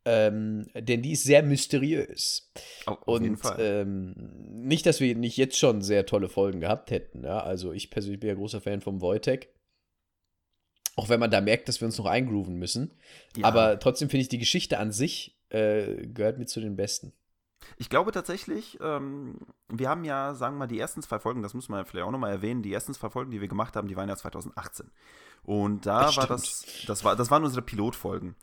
Ähm, 0.07 0.67
denn 0.75 1.01
die 1.01 1.13
ist 1.13 1.23
sehr 1.23 1.41
mysteriös. 1.41 2.51
Auf, 2.85 2.99
auf 2.99 3.07
und 3.07 3.39
ähm, 3.57 4.13
nicht, 4.49 4.85
dass 4.85 4.99
wir 4.99 5.15
nicht 5.15 5.35
jetzt 5.37 5.57
schon 5.57 5.81
sehr 5.81 6.05
tolle 6.05 6.29
Folgen 6.29 6.61
gehabt 6.61 6.91
hätten. 6.91 7.23
Ja? 7.23 7.39
Also 7.39 7.73
ich 7.73 7.89
persönlich 7.89 8.19
bin 8.19 8.29
ja 8.29 8.35
großer 8.35 8.61
Fan 8.61 8.81
vom 8.81 9.01
Wojtek. 9.01 9.49
Auch 10.95 11.09
wenn 11.09 11.19
man 11.19 11.31
da 11.31 11.41
merkt, 11.41 11.67
dass 11.67 11.81
wir 11.81 11.87
uns 11.87 11.97
noch 11.97 12.05
eingrooven 12.05 12.55
müssen. 12.55 12.93
Ja. 13.35 13.47
Aber 13.47 13.79
trotzdem 13.79 14.09
finde 14.09 14.21
ich, 14.21 14.29
die 14.29 14.37
Geschichte 14.37 14.77
an 14.77 14.91
sich 14.91 15.37
äh, 15.49 16.07
gehört 16.07 16.37
mit 16.37 16.49
zu 16.49 16.61
den 16.61 16.75
besten. 16.75 17.11
Ich 17.77 17.89
glaube 17.89 18.11
tatsächlich, 18.11 18.77
ähm, 18.81 19.39
wir 19.67 19.89
haben 19.89 20.03
ja, 20.03 20.35
sagen 20.35 20.55
wir 20.55 20.59
mal, 20.59 20.67
die 20.67 20.79
ersten 20.79 21.01
zwei 21.01 21.19
Folgen, 21.19 21.41
das 21.41 21.53
muss 21.53 21.67
man 21.67 21.85
vielleicht 21.85 22.05
auch 22.05 22.11
nochmal 22.11 22.31
erwähnen, 22.31 22.61
die 22.61 22.71
ersten 22.71 22.93
zwei 22.93 23.09
Folgen, 23.09 23.31
die 23.31 23.41
wir 23.41 23.47
gemacht 23.47 23.75
haben, 23.75 23.87
die 23.87 23.95
waren 23.95 24.07
ja 24.07 24.15
2018. 24.15 24.91
Und 25.43 25.85
da 25.85 26.03
das 26.03 26.17
war 26.17 26.27
das, 26.27 26.65
das, 26.87 27.03
war, 27.03 27.15
das 27.15 27.31
waren 27.31 27.43
unsere 27.43 27.61
Pilotfolgen. 27.61 28.35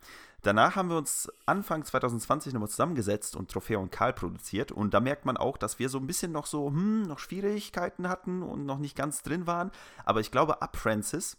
Danach 0.42 0.74
haben 0.74 0.90
wir 0.90 0.96
uns 0.96 1.30
Anfang 1.46 1.84
2020 1.84 2.52
nochmal 2.52 2.68
zusammengesetzt 2.68 3.36
und 3.36 3.50
Trophäe 3.50 3.78
und 3.78 3.92
Karl 3.92 4.12
produziert. 4.12 4.72
Und 4.72 4.92
da 4.92 5.00
merkt 5.00 5.24
man 5.24 5.36
auch, 5.36 5.56
dass 5.56 5.78
wir 5.78 5.88
so 5.88 5.98
ein 5.98 6.06
bisschen 6.06 6.32
noch 6.32 6.46
so, 6.46 6.66
hm, 6.66 7.02
noch 7.02 7.20
Schwierigkeiten 7.20 8.08
hatten 8.08 8.42
und 8.42 8.66
noch 8.66 8.78
nicht 8.78 8.96
ganz 8.96 9.22
drin 9.22 9.46
waren. 9.46 9.70
Aber 10.04 10.20
ich 10.20 10.32
glaube, 10.32 10.60
ab 10.60 10.76
Francis 10.76 11.36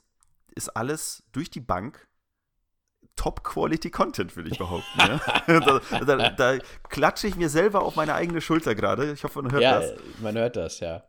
ist 0.55 0.69
alles 0.69 1.23
durch 1.33 1.49
die 1.49 1.59
Bank 1.59 2.07
Top-Quality-Content, 3.15 4.35
würde 4.35 4.49
ich 4.49 4.57
behaupten. 4.57 4.99
ja? 4.99 5.19
da, 5.59 5.81
da, 6.05 6.29
da, 6.29 6.57
klatsche 6.89 7.27
ich 7.27 7.35
mir 7.35 7.49
selber 7.49 7.83
auf 7.83 7.95
meine 7.95 8.15
eigene 8.15 8.41
Schulter 8.41 8.73
gerade. 8.73 9.11
Ich 9.11 9.23
hoffe, 9.23 9.41
man 9.41 9.51
hört 9.51 9.61
ja, 9.61 9.79
das. 9.79 9.91
Ja, 9.91 9.97
man 10.21 10.35
hört 10.35 10.55
das, 10.55 10.79
ja. 10.79 11.03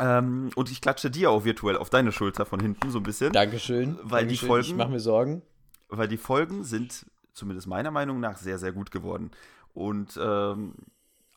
Ähm, 0.00 0.50
und 0.54 0.70
ich 0.70 0.80
klatsche 0.80 1.10
dir 1.10 1.30
auch 1.30 1.44
virtuell 1.44 1.76
auf 1.76 1.90
deine 1.90 2.12
Schulter 2.12 2.46
von 2.46 2.60
hinten 2.60 2.90
so 2.90 2.98
ein 2.98 3.02
bisschen. 3.02 3.32
Dankeschön. 3.32 3.98
Weil 4.02 4.22
Dankeschön. 4.22 4.28
die 4.28 4.36
Folgen. 4.46 4.66
Ich 4.66 4.74
mache 4.74 4.90
mir 4.90 5.00
Sorgen. 5.00 5.42
Weil 5.88 6.08
die 6.08 6.16
Folgen 6.16 6.64
sind 6.64 7.06
zumindest 7.34 7.66
meiner 7.66 7.90
Meinung 7.90 8.20
nach, 8.20 8.38
sehr, 8.38 8.58
sehr 8.58 8.72
gut 8.72 8.90
geworden. 8.90 9.30
Und 9.72 10.18
ähm, 10.22 10.74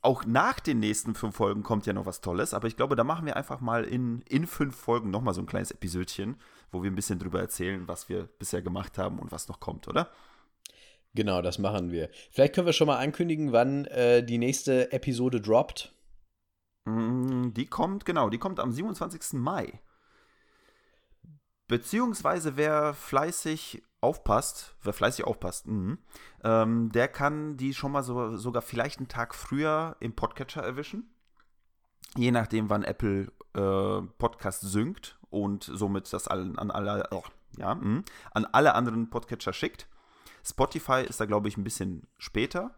auch 0.01 0.25
nach 0.25 0.59
den 0.59 0.79
nächsten 0.79 1.15
fünf 1.15 1.35
Folgen 1.35 1.63
kommt 1.63 1.85
ja 1.85 1.93
noch 1.93 2.05
was 2.05 2.21
Tolles, 2.21 2.53
aber 2.53 2.67
ich 2.67 2.77
glaube, 2.77 2.95
da 2.95 3.03
machen 3.03 3.25
wir 3.25 3.35
einfach 3.35 3.59
mal 3.59 3.83
in, 3.83 4.21
in 4.21 4.47
fünf 4.47 4.75
Folgen 4.75 5.09
nochmal 5.09 5.33
so 5.33 5.41
ein 5.41 5.47
kleines 5.47 5.71
Episödchen, 5.71 6.37
wo 6.71 6.83
wir 6.83 6.91
ein 6.91 6.95
bisschen 6.95 7.19
drüber 7.19 7.41
erzählen, 7.41 7.87
was 7.87 8.07
wir 8.07 8.29
bisher 8.39 8.61
gemacht 8.61 8.97
haben 8.97 9.19
und 9.19 9.31
was 9.31 9.47
noch 9.47 9.59
kommt, 9.59 9.87
oder? 9.87 10.09
Genau, 11.13 11.41
das 11.41 11.57
machen 11.57 11.91
wir. 11.91 12.09
Vielleicht 12.31 12.53
können 12.53 12.67
wir 12.67 12.73
schon 12.73 12.87
mal 12.87 12.99
ankündigen, 12.99 13.51
wann 13.51 13.85
äh, 13.85 14.23
die 14.23 14.37
nächste 14.37 14.91
Episode 14.91 15.41
droppt. 15.41 15.91
Mm, 16.85 17.53
die 17.53 17.65
kommt, 17.65 18.05
genau, 18.05 18.29
die 18.29 18.37
kommt 18.37 18.59
am 18.59 18.71
27. 18.71 19.33
Mai. 19.33 19.81
Beziehungsweise 21.67 22.55
wer 22.55 22.93
fleißig 22.93 23.83
aufpasst, 24.01 24.75
wer 24.83 24.93
fleißig 24.93 25.25
aufpasst, 25.25 25.67
mh, 25.67 25.97
ähm, 26.43 26.91
der 26.91 27.07
kann 27.07 27.57
die 27.57 27.73
schon 27.73 27.91
mal 27.91 28.03
so, 28.03 28.35
sogar 28.37 28.61
vielleicht 28.61 28.99
einen 28.99 29.07
Tag 29.07 29.33
früher 29.33 29.95
im 29.99 30.13
Podcatcher 30.13 30.63
erwischen. 30.63 31.09
Je 32.15 32.31
nachdem, 32.31 32.69
wann 32.69 32.83
Apple 32.83 33.31
äh, 33.53 34.01
Podcast 34.17 34.61
synkt 34.61 35.19
und 35.29 35.63
somit 35.63 36.11
das 36.13 36.27
an, 36.27 36.57
an 36.57 36.71
alle, 36.71 37.07
oh, 37.11 37.23
ja, 37.57 37.75
mh, 37.75 38.03
an 38.31 38.45
alle 38.45 38.75
anderen 38.75 39.09
Podcatcher 39.09 39.53
schickt. 39.53 39.87
Spotify 40.43 41.03
ist 41.07 41.19
da, 41.19 41.25
glaube 41.25 41.47
ich, 41.47 41.57
ein 41.57 41.63
bisschen 41.63 42.07
später. 42.17 42.75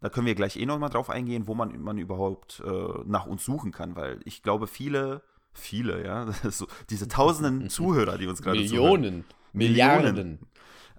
Da 0.00 0.08
können 0.08 0.26
wir 0.26 0.34
gleich 0.34 0.56
eh 0.56 0.66
noch 0.66 0.78
mal 0.78 0.88
drauf 0.88 1.10
eingehen, 1.10 1.46
wo 1.46 1.54
man, 1.54 1.80
man 1.80 1.98
überhaupt 1.98 2.62
äh, 2.64 2.98
nach 3.04 3.26
uns 3.26 3.44
suchen 3.44 3.72
kann, 3.72 3.96
weil 3.96 4.20
ich 4.24 4.42
glaube, 4.42 4.66
viele, 4.66 5.22
viele, 5.52 6.04
ja, 6.04 6.30
so, 6.50 6.66
diese 6.90 7.08
tausenden 7.08 7.68
Zuhörer, 7.70 8.18
die 8.18 8.26
uns 8.26 8.42
gerade 8.42 8.58
Millionen, 8.58 9.24
Milliarden. 9.54 10.14
Millionen. 10.14 10.38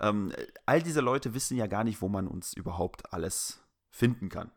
Ähm, 0.02 0.34
all 0.66 0.82
diese 0.82 1.02
Leute 1.02 1.34
wissen 1.34 1.58
ja 1.58 1.68
gar 1.68 1.84
nicht, 1.84 2.02
wo 2.02 2.10
man 2.10 2.28
uns 2.28 2.54
überhaupt 2.54 3.14
alles 3.14 3.64
finden 3.90 4.30
kann. 4.30 4.52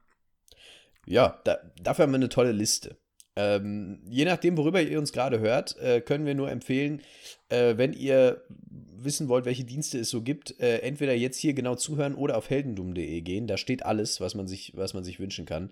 Ja, 1.07 1.41
da, 1.45 1.59
dafür 1.81 2.05
haben 2.05 2.13
wir 2.13 2.17
eine 2.17 2.29
tolle 2.29 2.53
Liste. 2.53 2.97
Ähm, 3.37 4.01
je 4.09 4.25
nachdem, 4.25 4.57
worüber 4.57 4.83
ihr 4.83 4.99
uns 4.99 5.13
gerade 5.13 5.39
hört, 5.39 5.77
äh, 5.79 6.01
können 6.01 6.27
wir 6.27 6.35
nur 6.35 6.51
empfehlen, 6.51 7.03
äh, 7.49 7.77
wenn 7.77 7.93
ihr 7.93 8.43
wissen 8.69 9.29
wollt, 9.29 9.45
welche 9.45 9.65
Dienste 9.65 9.99
es 10.01 10.11
so 10.11 10.23
gibt, 10.23 10.59
äh, 10.59 10.79
entweder 10.79 11.15
jetzt 11.15 11.39
hier 11.39 11.55
genau 11.55 11.77
zuhören 11.77 12.17
oder 12.17 12.37
auf 12.37 12.51
heldendum.de 12.51 13.21
gehen. 13.21 13.47
Da 13.47 13.57
steht 13.57 13.87
alles, 13.87 14.21
was 14.21 14.35
man 14.35 14.49
sich, 14.49 14.73
was 14.75 14.93
man 14.93 15.05
sich 15.05 15.21
wünschen 15.21 15.47
kann. 15.47 15.71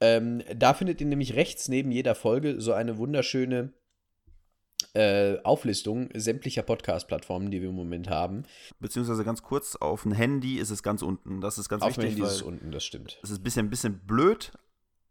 Ähm, 0.00 0.42
da 0.56 0.74
findet 0.74 1.00
ihr 1.00 1.06
nämlich 1.06 1.36
rechts 1.36 1.68
neben 1.68 1.92
jeder 1.92 2.16
Folge 2.16 2.60
so 2.60 2.72
eine 2.72 2.98
wunderschöne 2.98 3.72
äh, 4.94 5.38
Auflistung 5.42 6.08
sämtlicher 6.14 6.62
Podcast-Plattformen, 6.62 7.50
die 7.50 7.60
wir 7.60 7.68
im 7.68 7.74
Moment 7.74 8.08
haben. 8.08 8.44
Beziehungsweise 8.78 9.24
ganz 9.24 9.42
kurz, 9.42 9.74
auf 9.76 10.02
dem 10.02 10.12
Handy 10.12 10.58
ist 10.58 10.70
es 10.70 10.82
ganz 10.82 11.02
unten. 11.02 11.40
Das 11.40 11.58
ist 11.58 11.68
ganz 11.68 11.82
auf 11.82 11.96
wichtig. 11.96 12.04
Auf 12.04 12.10
dem 12.10 12.16
Handy 12.16 12.28
ist 12.28 12.36
es 12.36 12.42
unten, 12.42 12.70
das 12.70 12.84
stimmt. 12.84 13.18
Es 13.22 13.30
ist 13.30 13.40
ein 13.40 13.42
bisschen, 13.42 13.70
bisschen 13.70 13.98
blöd, 14.06 14.52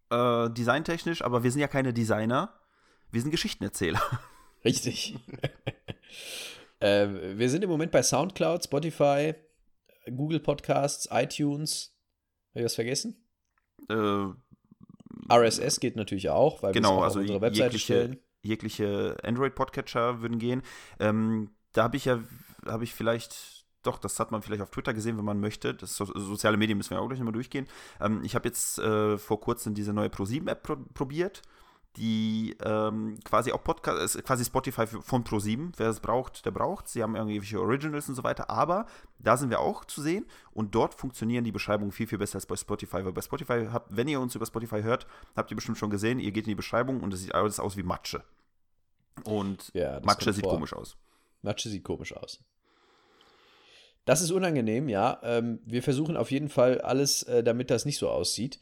äh, 0.10 0.50
designtechnisch, 0.50 1.22
aber 1.22 1.44
wir 1.44 1.52
sind 1.52 1.60
ja 1.60 1.68
keine 1.68 1.94
Designer. 1.94 2.54
Wir 3.12 3.22
sind 3.22 3.32
Geschichtenerzähler. 3.32 4.02
Richtig. 4.66 5.20
äh, 6.80 7.08
wir 7.36 7.50
sind 7.50 7.64
im 7.64 7.70
Moment 7.70 7.92
bei 7.92 8.02
Soundcloud, 8.02 8.64
Spotify, 8.64 9.36
Google 10.16 10.40
Podcasts, 10.40 11.10
iTunes. 11.12 11.94
Habe 12.52 12.62
ich 12.62 12.66
was 12.66 12.76
vergessen? 12.76 13.18
Äh, 13.90 14.28
RSS 15.30 15.82
geht 15.82 15.98
natürlich 15.98 16.30
auch, 16.30 16.64
weil 16.64 16.72
genau, 16.72 16.92
wir 16.92 16.94
es 16.94 17.00
auf 17.00 17.04
also 17.04 17.20
unsere 17.20 17.42
Webseite 17.42 17.80
stellen. 17.80 18.20
Jegliche 18.44 19.18
Android-Podcatcher 19.24 20.22
würden 20.22 20.38
gehen. 20.38 20.62
Ähm, 21.00 21.50
da 21.72 21.84
habe 21.84 21.98
ich 21.98 22.06
ja, 22.06 22.20
habe 22.66 22.84
ich 22.84 22.94
vielleicht 22.94 23.64
doch, 23.84 23.98
das 23.98 24.20
hat 24.20 24.32
man 24.32 24.42
vielleicht 24.42 24.62
auf 24.62 24.72
Twitter 24.72 24.94
gesehen, 24.94 25.18
wenn 25.18 25.26
man 25.26 25.40
möchte. 25.40 25.74
Das 25.74 25.96
so, 25.96 26.06
soziale 26.06 26.58
Medien 26.58 26.78
müssen 26.78 26.92
wir 26.92 27.02
auch 27.02 27.08
gleich 27.08 27.20
nochmal 27.20 27.34
durchgehen. 27.34 27.68
Ähm, 28.00 28.22
ich 28.24 28.36
habe 28.36 28.48
jetzt 28.48 28.80
äh, 28.80 29.18
vor 29.18 29.40
kurzem 29.40 29.74
diese 29.74 29.94
neue 29.94 30.08
Pro7-App 30.08 30.64
pro 30.64 30.78
probiert, 30.94 31.42
die 31.98 32.56
ähm, 32.64 33.20
quasi 33.24 33.52
auch 33.52 33.64
Podcast, 33.64 34.24
quasi 34.24 34.46
Spotify 34.46 34.88
von 34.88 35.24
Pro7. 35.24 35.74
Wer 35.78 35.90
es 35.90 36.00
braucht, 36.00 36.46
der 36.46 36.52
braucht. 36.52 36.88
Sie 36.88 37.04
haben 37.04 37.16
irgendwelche 37.16 37.60
Originals 37.60 38.10
und 38.10 38.16
so 38.16 38.24
weiter, 38.24 38.50
aber 38.50 38.88
da 39.20 39.38
sind 39.38 39.52
wir 39.52 39.60
auch 39.60 39.86
zu 39.86 40.02
sehen 40.02 40.26
und 40.52 40.74
dort 40.74 40.96
funktionieren 40.96 41.44
die 41.44 41.52
Beschreibungen 41.52 41.92
viel, 41.92 42.08
viel 42.08 42.18
besser 42.18 42.36
als 42.36 42.46
bei 42.48 42.56
Spotify. 42.56 43.06
Weil 43.06 43.14
bei 43.14 43.22
Spotify, 43.22 43.68
habt, 43.72 43.96
wenn 43.96 44.08
ihr 44.08 44.20
uns 44.20 44.34
über 44.36 44.46
Spotify 44.46 44.82
hört, 44.82 45.06
habt 45.36 45.52
ihr 45.52 45.56
bestimmt 45.56 45.78
schon 45.78 45.92
gesehen, 45.92 46.20
ihr 46.20 46.32
geht 46.32 46.46
in 46.46 46.52
die 46.52 46.56
Beschreibung 46.56 47.02
und 47.02 47.14
es 47.14 47.22
sieht 47.22 47.36
alles 47.36 47.60
aus 47.60 47.78
wie 47.78 47.84
Matsche. 47.84 48.24
Und 49.24 49.70
Ja, 49.74 50.00
Matsche 50.04 50.34
sieht 50.34 50.46
vor. 50.46 50.54
komisch 50.54 50.74
aus. 50.74 50.98
Matsche 51.44 51.70
sieht 51.70 51.84
komisch 51.84 52.16
aus. 52.16 52.40
Das 54.06 54.22
ist 54.22 54.32
unangenehm, 54.32 54.90
ja. 54.90 55.20
Ähm, 55.24 55.60
wir 55.66 55.82
versuchen 55.84 56.18
auf 56.18 56.32
jeden 56.32 56.50
Fall 56.50 56.82
alles, 56.82 57.24
äh, 57.24 57.44
damit 57.44 57.70
das 57.70 57.86
nicht 57.86 58.00
so 58.00 58.10
aussieht. 58.10 58.60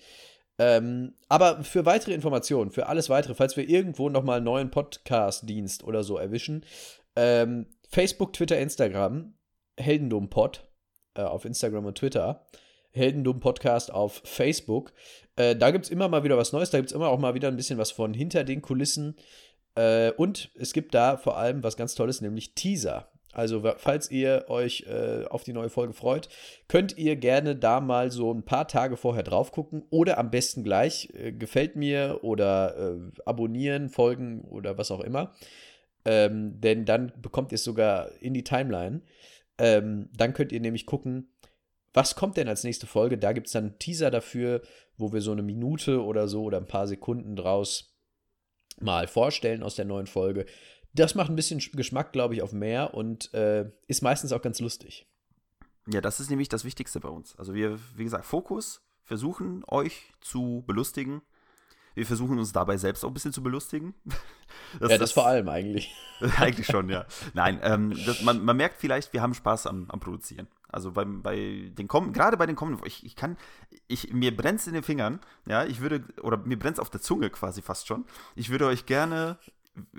Ähm, 0.64 1.16
aber 1.28 1.64
für 1.64 1.88
weitere 1.88 2.14
Informationen, 2.14 2.70
für 2.70 2.86
alles 2.86 3.10
weitere, 3.10 3.34
falls 3.34 3.58
wir 3.58 3.68
irgendwo 3.68 4.10
nochmal 4.10 4.38
einen 4.38 4.46
neuen 4.46 4.70
Podcast-Dienst 4.70 5.84
oder 5.84 6.04
so 6.04 6.20
erwischen, 6.20 6.64
ähm, 7.16 7.66
Facebook, 7.90 8.34
Twitter, 8.34 8.60
Instagram, 8.60 9.34
Heldendum-Pod 9.78 10.70
äh, 11.16 11.24
auf 11.24 11.46
Instagram 11.46 11.86
und 11.86 11.98
Twitter, 11.98 12.46
Heldendum-Podcast 12.92 13.92
auf 13.92 14.22
Facebook. 14.24 14.94
Äh, 15.36 15.56
da 15.56 15.72
gibt 15.72 15.86
es 15.86 15.92
immer 15.92 16.08
mal 16.10 16.24
wieder 16.24 16.38
was 16.38 16.54
Neues, 16.54 16.70
da 16.70 16.78
gibt 16.78 16.92
es 16.92 16.96
immer 16.96 17.10
auch 17.10 17.18
mal 17.18 17.34
wieder 17.34 17.48
ein 17.48 17.58
bisschen 17.58 17.80
was 17.80 17.90
von 17.90 18.14
hinter 18.14 18.44
den 18.44 18.62
Kulissen. 18.62 19.16
Äh, 19.74 20.12
und 20.12 20.52
es 20.60 20.74
gibt 20.74 20.94
da 20.94 21.18
vor 21.18 21.38
allem 21.38 21.64
was 21.64 21.76
ganz 21.76 21.96
Tolles, 21.96 22.22
nämlich 22.22 22.54
Teaser. 22.54 23.12
Also, 23.34 23.64
falls 23.78 24.12
ihr 24.12 24.46
euch 24.50 24.86
äh, 24.88 25.26
auf 25.30 25.44
die 25.44 25.54
neue 25.54 25.70
Folge 25.70 25.94
freut, 25.94 26.28
könnt 26.68 26.98
ihr 26.98 27.16
gerne 27.16 27.56
da 27.56 27.80
mal 27.80 28.12
so 28.12 28.34
ein 28.34 28.44
paar 28.44 28.68
Tage 28.68 28.98
vorher 28.98 29.24
drauf 29.24 29.52
gucken 29.52 29.84
oder 29.90 30.18
am 30.18 30.32
besten 30.32 30.64
gleich 30.64 31.10
äh, 31.14 31.32
gefällt 31.32 31.76
mir 31.76 32.20
oder 32.24 32.78
äh, 32.78 33.22
abonnieren, 33.26 33.90
folgen 33.90 34.42
oder 34.42 34.78
was 34.78 34.92
auch 34.92 35.00
immer. 35.00 35.34
Ähm, 36.04 36.60
denn 36.60 36.86
dann 36.86 37.14
bekommt 37.22 37.52
ihr 37.52 37.56
es 37.56 37.64
sogar 37.64 38.12
in 38.20 38.34
die 38.34 38.44
Timeline. 38.44 39.02
Ähm, 39.58 40.10
dann 40.16 40.34
könnt 40.34 40.52
ihr 40.52 40.60
nämlich 40.60 40.86
gucken, 40.86 41.32
was 41.94 42.16
kommt 42.16 42.38
denn 42.38 42.48
als 42.48 42.64
nächste 42.64 42.88
Folge. 42.88 43.18
Da 43.18 43.32
gibt 43.32 43.48
es 43.48 43.54
dann 43.54 43.66
einen 43.66 43.80
Teaser 43.80 44.12
dafür, 44.12 44.62
wo 44.98 45.14
wir 45.14 45.22
so 45.22 45.32
eine 45.32 45.44
Minute 45.44 46.04
oder 46.04 46.28
so 46.28 46.44
oder 46.44 46.58
ein 46.58 46.68
paar 46.68 46.88
Sekunden 46.88 47.36
draus 47.36 47.96
mal 48.80 49.08
vorstellen 49.08 49.64
aus 49.64 49.76
der 49.76 49.86
neuen 49.86 50.08
Folge. 50.08 50.46
Das 50.94 51.16
macht 51.16 51.30
ein 51.30 51.36
bisschen 51.36 51.60
Geschmack, 51.74 52.12
glaube 52.12 52.34
ich, 52.34 52.42
auf 52.42 52.52
mehr 52.52 52.94
und 52.94 53.34
äh, 53.34 53.70
ist 53.88 54.02
meistens 54.02 54.34
auch 54.34 54.42
ganz 54.42 54.60
lustig. 54.60 55.08
Ja, 55.88 56.02
das 56.02 56.20
ist 56.20 56.30
nämlich 56.30 56.50
das 56.50 56.66
Wichtigste 56.66 57.00
bei 57.00 57.10
uns. 57.10 57.36
Also 57.38 57.54
wir, 57.54 57.80
wie 57.96 58.04
gesagt, 58.04 58.26
Fokus, 58.26 58.82
versuchen 59.04 59.64
euch 59.68 60.14
zu 60.22 60.64
belustigen. 60.68 61.22
Wir 61.94 62.06
versuchen 62.06 62.40
uns 62.40 62.54
dabei 62.54 62.78
selbst 62.78 63.04
auch 63.04 63.10
ein 63.10 63.14
bisschen 63.14 63.34
zu 63.34 63.44
belustigen. 63.44 63.94
ja, 64.80 64.98
das, 64.98 65.12
vor 65.12 65.28
allem 65.28 65.50
eigentlich. 65.50 65.94
Eigentlich 66.38 66.68
schon, 66.68 66.88
ja. 66.88 67.06
Nein, 67.34 67.60
ähm, 67.64 67.94
das, 68.06 68.22
man, 68.22 68.44
man 68.44 68.56
merkt 68.56 68.78
vielleicht, 68.78 69.12
wir 69.12 69.22
haben 69.22 69.34
Spaß 69.34 69.68
am, 69.68 69.90
am 69.90 70.00
Produzieren. 70.00 70.48
Also 70.70 70.92
beim, 70.92 71.22
bei 71.22 71.70
den 71.74 71.90
kommen, 71.90 72.14
gerade 72.14 72.38
bei 72.38 72.46
den 72.46 72.56
kommenden, 72.56 72.86
ich, 72.86 73.06
ich 73.06 73.18
kann, 73.18 73.38
ich, 73.88 74.14
mir 74.14 74.36
brennt 74.36 74.66
in 74.68 74.74
den 74.74 74.84
Fingern, 74.84 75.20
ja, 75.46 75.66
ich 75.66 75.82
würde, 75.82 76.06
oder 76.22 76.38
mir 76.38 76.58
brennt 76.58 76.80
auf 76.80 76.90
der 76.90 77.02
Zunge 77.02 77.30
quasi 77.30 77.62
fast 77.62 77.88
schon. 77.88 78.06
Ich 78.36 78.50
würde 78.50 78.68
euch 78.68 78.86
gerne, 78.86 79.38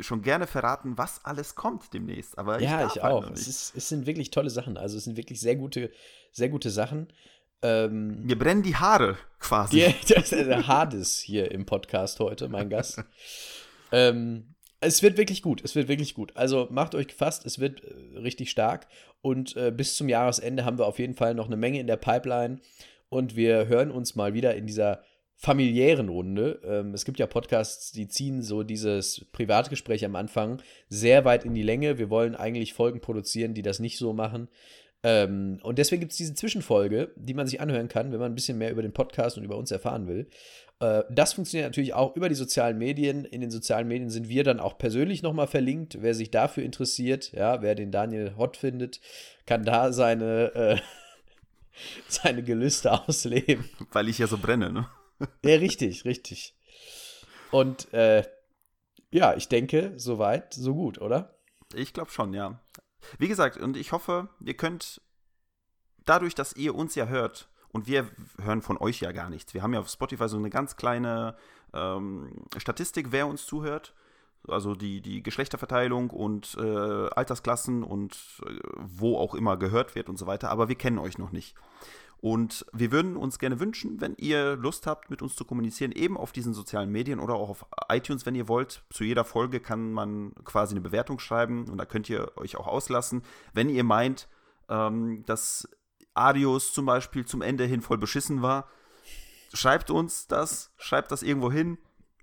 schon 0.01 0.23
gerne 0.23 0.47
verraten, 0.47 0.99
was 0.99 1.25
alles 1.25 1.55
kommt 1.55 1.93
demnächst. 1.95 2.39
Aber 2.39 2.59
ich 2.59 2.65
ja, 2.65 2.83
darf 2.83 2.97
ich 2.97 3.03
halt 3.03 3.13
auch. 3.13 3.31
Es, 3.31 3.49
ist, 3.49 3.77
es 3.77 3.89
sind 3.89 4.07
wirklich 4.07 4.31
tolle 4.31 4.51
Sachen. 4.51 4.77
Also 4.77 4.97
es 4.97 5.05
sind 5.05 5.17
wirklich 5.17 5.41
sehr 5.41 5.57
gute, 5.57 5.91
sehr 6.31 6.49
gute 6.49 6.71
Sachen. 6.71 7.13
Ähm, 7.63 8.25
Mir 8.25 8.39
brennen 8.39 8.63
die 8.63 8.77
Haare 8.77 9.17
quasi. 9.39 9.81
Ja, 9.81 9.95
das 10.09 10.33
ist 10.33 10.47
der 10.47 10.67
Hades 10.67 11.21
hier 11.21 11.51
im 11.51 11.65
Podcast 11.65 12.19
heute, 12.21 12.49
mein 12.49 12.69
Gast. 12.69 13.03
ähm, 13.93 14.55
es 14.81 15.03
wird 15.03 15.17
wirklich 15.17 15.43
gut, 15.43 15.63
es 15.65 15.75
wird 15.77 15.89
wirklich 15.89 16.15
gut. 16.15 16.37
Also 16.37 16.67
macht 16.71 16.95
euch 16.95 17.07
gefasst, 17.07 17.47
es 17.47 17.59
wird 17.61 17.83
äh, 17.85 18.19
richtig 18.19 18.51
stark. 18.51 18.89
Und 19.21 19.57
äh, 19.57 19.71
bis 19.71 19.95
zum 19.95 20.09
Jahresende 20.09 20.65
haben 20.65 20.79
wir 20.79 20.87
auf 20.87 20.99
jeden 20.99 21.15
Fall 21.15 21.35
noch 21.35 21.47
eine 21.47 21.57
Menge 21.57 21.79
in 21.79 21.87
der 21.87 21.97
Pipeline. 21.97 22.61
Und 23.09 23.37
wir 23.37 23.69
hören 23.69 23.91
uns 23.91 24.17
mal 24.17 24.35
wieder 24.35 24.55
in 24.55 24.67
dieser 24.67 25.05
familiären 25.43 26.09
Runde. 26.09 26.61
Ähm, 26.65 26.95
es 26.95 27.05
gibt 27.05 27.19
ja 27.19 27.27
Podcasts, 27.27 27.91
die 27.91 28.07
ziehen 28.07 28.43
so 28.43 28.63
dieses 28.63 29.27
Privatgespräch 29.33 30.05
am 30.05 30.15
Anfang 30.15 30.63
sehr 30.89 31.25
weit 31.25 31.45
in 31.45 31.53
die 31.53 31.65
Länge. 31.65 31.99
Wir 31.99 32.11
wollen 32.11 32.37
eigentlich 32.37 32.75
Folgen 32.75 33.01
produzieren, 33.01 33.53
die 33.53 33.63
das 33.63 33.81
nicht 33.81 33.99
so 33.99 34.13
machen. 34.13 34.49
Ähm, 35.03 35.59
und 35.65 35.81
deswegen 35.81 35.99
gibt 35.99 36.13
es 36.13 36.19
diese 36.19 36.35
Zwischenfolge, 36.35 37.11
die 37.17 37.35
man 37.35 37.49
sich 37.49 37.61
anhören 37.61 37.89
kann, 37.89 38.13
wenn 38.13 38.21
man 38.21 38.31
ein 38.31 38.37
bisschen 38.37 38.57
mehr 38.57 38.71
über 38.71 38.83
den 38.83 38.93
Podcast 38.93 39.37
und 39.37 39.43
über 39.43 39.57
uns 39.57 39.73
erfahren 39.73 40.07
will. 40.07 40.29
Äh, 40.79 41.03
das 41.11 41.33
funktioniert 41.33 41.69
natürlich 41.69 41.93
auch 41.93 42.15
über 42.15 42.29
die 42.29 42.37
sozialen 42.37 42.79
Medien. 42.79 43.25
In 43.25 43.41
den 43.41 43.51
sozialen 43.51 43.89
Medien 43.89 44.11
sind 44.11 44.29
wir 44.29 44.45
dann 44.45 44.61
auch 44.61 44.79
persönlich 44.79 45.25
nochmal 45.25 45.49
verlinkt. 45.49 45.99
Wer 46.03 46.15
sich 46.15 46.31
dafür 46.31 46.63
interessiert, 46.63 47.33
ja, 47.33 47.63
wer 47.63 47.75
den 47.75 47.91
Daniel 47.91 48.35
hot 48.37 48.57
findet, 48.57 49.01
kann 49.45 49.65
da 49.65 49.93
seine, 49.93 50.55
äh, 50.55 50.77
seine 52.07 52.45
Gelüste 52.45 52.93
ausleben. 52.93 53.69
Weil 53.91 54.09
ich 54.09 54.19
ja 54.19 54.29
so 54.29 54.39
brenne, 54.39 54.71
ne? 54.71 54.87
Ja, 55.45 55.57
richtig, 55.57 56.05
richtig. 56.05 56.57
Und 57.51 57.93
äh, 57.93 58.25
ja, 59.11 59.35
ich 59.35 59.49
denke, 59.49 59.93
soweit, 59.97 60.55
so 60.55 60.75
gut, 60.75 61.01
oder? 61.01 61.39
Ich 61.75 61.93
glaube 61.93 62.11
schon, 62.11 62.35
ja. 62.35 62.61
Wie 63.19 63.29
gesagt, 63.29 63.57
und 63.57 63.77
ich 63.77 63.93
hoffe, 63.93 64.29
ihr 64.41 64.57
könnt 64.57 65.01
dadurch, 66.05 66.35
dass 66.35 66.55
ihr 66.55 66.75
uns 66.75 66.95
ja 66.95 67.07
hört, 67.07 67.49
und 67.73 67.87
wir 67.87 68.11
hören 68.41 68.63
von 68.63 68.77
euch 68.77 69.01
ja 69.01 69.13
gar 69.13 69.31
nichts. 69.31 69.55
Wir 69.55 69.63
haben 69.63 69.73
ja 69.73 69.81
auf 69.81 69.89
Spotify 69.89 70.29
so 70.29 70.37
eine 70.37 70.51
ganz 70.51 70.77
kleine 70.77 71.37
ähm, 71.73 72.45
Statistik, 72.59 73.09
wer 73.11 73.27
uns 73.27 73.47
zuhört. 73.47 73.95
Also 74.47 74.75
die, 74.75 75.01
die 75.01 75.23
Geschlechterverteilung 75.23 76.11
und 76.11 76.57
äh, 76.59 77.09
Altersklassen 77.11 77.83
und 77.83 78.15
äh, 78.45 78.59
wo 78.77 79.17
auch 79.17 79.35
immer 79.35 79.57
gehört 79.57 79.95
wird 79.95 80.09
und 80.09 80.19
so 80.19 80.27
weiter. 80.27 80.51
Aber 80.51 80.69
wir 80.69 80.75
kennen 80.75 80.99
euch 80.99 81.17
noch 81.17 81.33
nicht. 81.33 81.55
Und 82.23 82.65
wir 82.73 82.93
würden 82.93 83.17
uns 83.17 83.41
gerne 83.41 83.59
wünschen, 83.59 84.01
wenn 84.01 84.15
ihr 84.17 84.55
Lust 84.55 84.87
habt, 84.87 85.11
mit 85.11 85.23
uns 85.23 85.35
zu 85.35 85.45
kommunizieren, 85.45 85.91
eben 85.91 86.17
auf 86.17 86.31
diesen 86.31 86.55
sozialen 86.55 86.89
Medien 86.89 87.19
oder 87.19 87.35
auch 87.35 87.51
auf 87.51 87.67
iTunes, 87.89 88.25
wenn 88.25 88.37
ihr 88.37 88.47
wollt. 88.47 88.85
Zu 88.91 89.03
jeder 89.03 89.25
Folge 89.25 89.59
kann 89.59 89.93
man 89.93 90.33
quasi 90.45 90.73
eine 90.73 90.81
Bewertung 90.81 91.19
schreiben 91.19 91.69
und 91.69 91.79
da 91.79 91.85
könnt 91.85 92.09
ihr 92.09 92.31
euch 92.37 92.57
auch 92.57 92.69
auslassen. 92.69 93.23
Wenn 93.55 93.69
ihr 93.69 93.83
meint, 93.83 94.29
ähm, 94.69 95.25
dass 95.27 95.69
Adios 96.15 96.73
zum 96.73 96.87
Beispiel 96.87 97.27
zum 97.27 97.43
Ende 97.43 97.65
hin 97.65 97.83
voll 97.83 97.99
beschissen 97.99 98.41
war, 98.41 98.69
schreibt 99.53 99.91
uns 99.91 100.29
das, 100.29 100.73
schreibt 100.77 101.11
das 101.11 101.25
irgendwo 101.25 101.51
hin, 101.51 101.77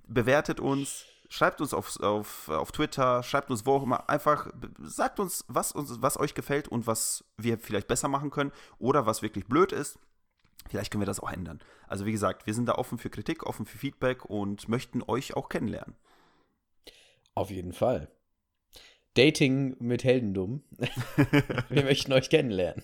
bewertet 0.08 0.62
uns, 0.62 1.08
schreibt 1.29 1.62
uns 1.62 1.74
auf, 1.74 2.00
auf, 2.01 2.50
auf 2.50 2.71
Twitter, 2.71 3.24
schreibt 3.24 3.51
uns 3.51 3.65
wo 3.65 3.75
auch 3.75 3.83
immer. 3.83 4.09
Einfach 4.09 4.51
sagt 4.79 5.19
uns, 5.19 5.45
was, 5.48 5.71
uns, 5.71 6.01
was 6.01 6.19
euch 6.19 6.33
gefällt 6.33 6.67
und 6.67 6.88
was 6.88 7.24
wir 7.38 7.57
vielleicht 7.57 7.88
besser 7.88 8.07
machen 8.07 8.31
können 8.31 8.51
oder 8.79 9.05
was 9.05 9.21
wirklich 9.21 9.45
blöd 9.45 9.71
ist. 9.71 10.00
Vielleicht 10.67 10.91
können 10.91 11.01
wir 11.01 11.07
das 11.07 11.19
auch 11.19 11.31
ändern. 11.31 11.59
Also 11.88 12.05
wie 12.05 12.12
gesagt, 12.12 12.45
wir 12.45 12.53
sind 12.53 12.65
da 12.65 12.74
offen 12.74 12.98
für 12.98 13.09
Kritik, 13.09 13.45
offen 13.45 13.65
für 13.65 13.77
Feedback 13.77 14.25
und 14.25 14.67
möchten 14.67 15.01
euch 15.03 15.36
auch 15.36 15.50
kennenlernen. 15.50 15.95
Auf 17.33 17.50
jeden 17.50 17.74
Fall. 17.74 18.12
Dating 19.13 19.75
mit 19.79 20.03
Heldendum. 20.03 20.63
wir 21.69 21.83
möchten 21.83 22.13
euch 22.13 22.29
kennenlernen. 22.29 22.83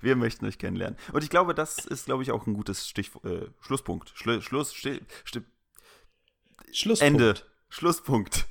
Wir 0.00 0.16
möchten 0.16 0.46
euch 0.46 0.58
kennenlernen. 0.58 0.98
Und 1.12 1.24
ich 1.24 1.30
glaube, 1.30 1.54
das 1.54 1.84
ist, 1.84 2.06
glaube 2.06 2.22
ich, 2.22 2.30
auch 2.30 2.46
ein 2.46 2.54
gutes 2.54 2.88
Stich, 2.88 3.10
äh, 3.24 3.46
Schlusspunkt. 3.60 4.12
Schlu 4.14 4.40
Schluss, 4.40 4.74
Schlusspunkt. 4.74 7.02
Ende. 7.02 7.34
Schlusspunkt. 7.68 8.46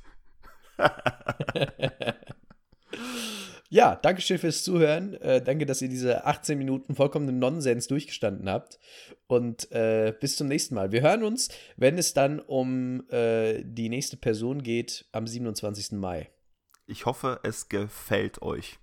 ja, 3.70 3.96
danke 3.96 4.22
schön 4.22 4.38
fürs 4.38 4.64
Zuhören. 4.64 5.16
Äh, 5.16 5.42
danke, 5.42 5.66
dass 5.66 5.82
ihr 5.82 5.90
diese 5.90 6.26
18 6.26 6.58
Minuten 6.58 6.96
vollkommenen 6.96 7.40
Nonsens 7.40 7.88
durchgestanden 7.88 8.50
habt. 8.50 8.80
Und 9.28 9.72
äh, 9.72 10.14
bis 10.20 10.36
zum 10.36 10.48
nächsten 10.48 10.76
Mal. 10.76 10.92
Wir 10.92 11.02
hören 11.02 11.24
uns, 11.24 11.50
wenn 11.78 11.98
es 11.98 12.14
dann 12.14 12.40
um 12.40 13.10
äh, 13.10 13.64
die 13.64 13.90
nächste 13.90 14.18
Person 14.18 14.62
geht, 14.64 15.08
am 15.12 15.28
27. 15.28 15.94
Mai. 15.94 16.30
Ich 16.88 17.06
hoffe, 17.06 17.40
es 17.44 17.70
gefällt 17.70 18.42
euch. 18.42 18.80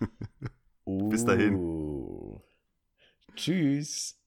bis 0.84 1.24
dahin. 1.24 1.54
Uh. 1.54 2.40
Tschüss. 3.36 4.21